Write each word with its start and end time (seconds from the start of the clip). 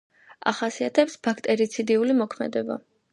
ახასიათებს 0.51 1.17
ბაქტერიციდული 1.27 2.17
მოქმედება. 2.23 2.79